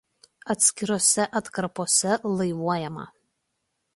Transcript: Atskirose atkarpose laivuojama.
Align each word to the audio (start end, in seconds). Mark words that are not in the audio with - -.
Atskirose 0.53 1.25
atkarpose 1.41 2.11
laivuojama. 2.39 3.05